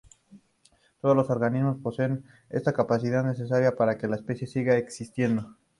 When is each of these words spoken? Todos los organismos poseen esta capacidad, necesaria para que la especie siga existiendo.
Todos 0.99 1.15
los 1.15 1.29
organismos 1.29 1.77
poseen 1.79 2.25
esta 2.49 2.73
capacidad, 2.73 3.23
necesaria 3.23 3.75
para 3.75 3.99
que 3.99 4.07
la 4.07 4.15
especie 4.15 4.47
siga 4.47 4.75
existiendo. 4.75 5.55